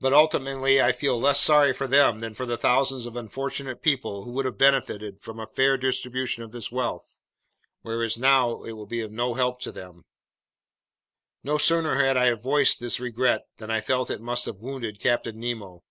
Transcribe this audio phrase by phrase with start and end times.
[0.00, 4.24] But ultimately I feel less sorry for them than for the thousands of unfortunate people
[4.24, 7.22] who would have benefited from a fair distribution of this wealth,
[7.80, 10.04] whereas now it will be of no help to them!"
[11.42, 15.40] No sooner had I voiced this regret than I felt it must have wounded Captain
[15.40, 15.84] Nemo.